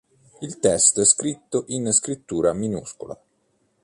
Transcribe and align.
Il 0.41 0.57
testo 0.57 1.01
è 1.01 1.05
scritto 1.05 1.65
in 1.67 1.91
scrittura 1.91 2.53
minuscola. 2.53 3.15